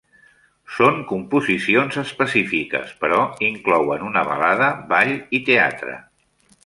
Són 0.75 0.95
composicions 1.09 1.99
específiques, 2.03 2.95
però 3.03 3.19
inclouen 3.51 4.07
una 4.09 4.25
balada, 4.31 4.71
ball 4.95 5.15
i 5.41 5.43
teatre. 5.51 5.95